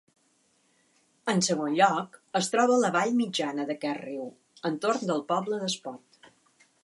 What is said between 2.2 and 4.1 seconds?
es troba la vall mitjana d'aquest